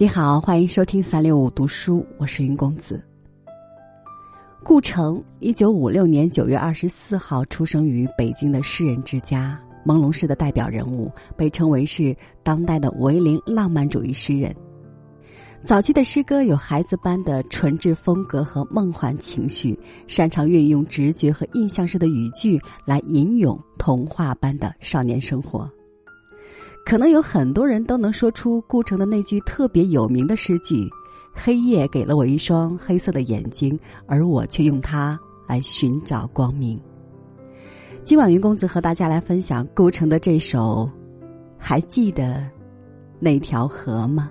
[0.00, 3.04] 你好，欢迎收听三六五读书，我是云公子。
[4.64, 14.56] 顾城，一九五六年九月二十四号出生于北京的诗人之家，朦胧诗的代表人物，被称为是当代的唯林浪漫主义诗人。
[15.66, 25.70] 早期的诗歌有孩子般的纯质风格和梦幻情绪，擅长运用直觉和印象式的语句来吟咏童话般的少年生活。
[26.84, 30.88] 可能有很多人都能说出顾城的那句特别有名的诗句
[31.32, 36.80] ：“黑夜给了我一双黑色的眼睛，而我却用它来寻找光明。”
[38.02, 40.90] 今晚云公子和大家来分享顾城的这首，
[41.56, 42.44] 还记得
[43.20, 44.30] 那条河吗？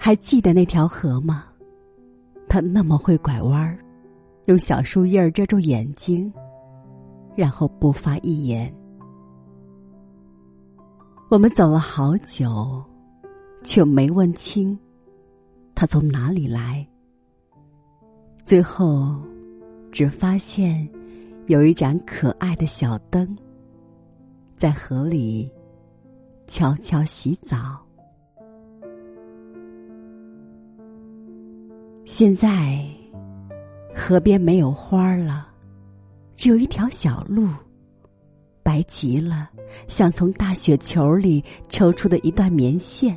[0.00, 1.44] 还记得那条河吗？
[2.48, 3.78] 它那么会拐弯儿，
[4.46, 6.32] 用小树叶遮住眼睛，
[7.36, 8.72] 然后不发一言。
[11.28, 12.82] 我们走了好久，
[13.62, 14.78] 却没问清
[15.74, 16.88] 他从哪里来。
[18.42, 19.14] 最后，
[19.92, 20.88] 只发现
[21.48, 23.36] 有一盏可爱的小灯，
[24.54, 25.52] 在河里
[26.46, 27.84] 悄悄洗澡。
[32.18, 32.84] 现在，
[33.94, 35.46] 河边没有花了，
[36.36, 37.48] 只有一条小路，
[38.60, 39.48] 白极了，
[39.86, 43.16] 像从大雪球里抽出的一段棉线。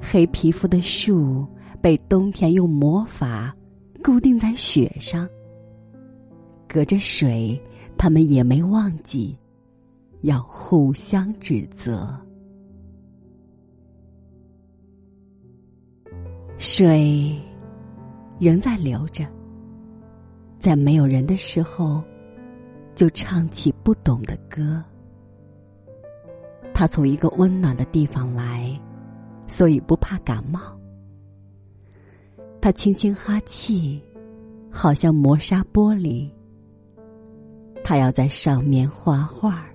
[0.00, 1.46] 黑皮肤的树
[1.82, 3.54] 被冬天用魔法
[4.02, 5.28] 固定在雪上，
[6.66, 7.62] 隔着水，
[7.98, 9.38] 他们也没忘记
[10.22, 12.18] 要互相指责。
[16.58, 17.36] 水
[18.38, 19.26] 仍在流着，
[20.58, 22.02] 在没有人的时候，
[22.94, 24.82] 就唱起不懂的歌。
[26.72, 28.80] 他从一个温暖的地方来，
[29.46, 30.60] 所以不怕感冒。
[32.60, 34.00] 他轻轻哈气，
[34.70, 36.30] 好像磨砂玻璃。
[37.84, 39.66] 他要在上面画画。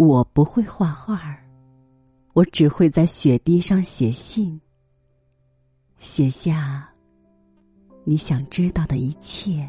[0.00, 1.44] 我不会画画儿
[2.32, 4.58] 我只会在雪地上写信，
[5.98, 6.88] 写下
[8.04, 9.68] 你想知道的一切。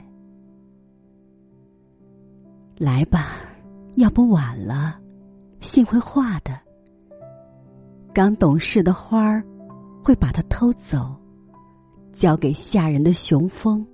[2.77, 3.35] 来吧，
[3.95, 4.97] 要不晚了，
[5.59, 6.57] 信会化的。
[8.13, 9.43] 刚懂事的花儿
[10.01, 11.13] 会把它偷走，
[12.13, 13.85] 交给吓人的雄蜂，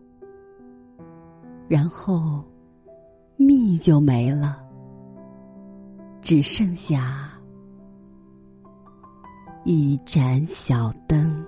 [1.67, 2.45] 然后
[3.37, 4.66] 蜜就没了。
[6.27, 7.31] 只剩下
[9.63, 11.46] 一盏小灯。